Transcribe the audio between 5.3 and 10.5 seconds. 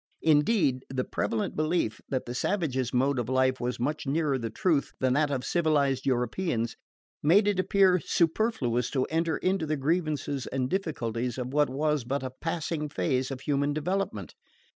civilised Europeans, made it appear superfluous to enter into the grievances